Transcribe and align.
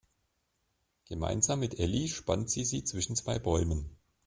Gemeinsam 1.09 1.59
mit 1.59 1.77
Elli 1.79 2.07
spannt 2.07 2.49
sie 2.49 2.65
sie 2.65 2.83
zwischen 2.83 3.15
zwei 3.15 3.37
Bäumen. 3.37 3.87